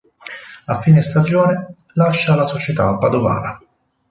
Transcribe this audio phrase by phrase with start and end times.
[0.65, 3.59] A fine stagione lascia la società padovana.